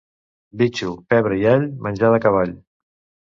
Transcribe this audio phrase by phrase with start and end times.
[0.61, 2.57] Bitxo, pebre i all, menjar de cavall.